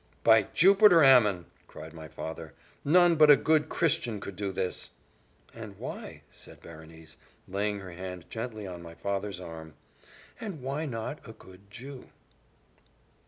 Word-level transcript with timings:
"By 0.23 0.47
Jupiter 0.55 1.03
Ammon," 1.05 1.45
cried 1.67 1.93
my 1.93 2.07
father, 2.07 2.55
"none 2.83 3.17
but 3.17 3.29
a 3.29 3.35
good 3.35 3.69
Christian 3.69 4.19
could 4.19 4.35
do 4.35 4.51
this!" 4.51 4.89
"And 5.53 5.77
why," 5.77 6.23
said 6.31 6.59
Berenice, 6.59 7.17
laying 7.47 7.81
her 7.81 7.91
hand 7.91 8.27
gently 8.27 8.65
on 8.65 8.81
my 8.81 8.95
father's 8.95 9.39
arm, 9.39 9.75
"and 10.39 10.63
why 10.63 10.87
not 10.87 11.19
a 11.23 11.33
good 11.33 11.69
Jew?" 11.69 12.09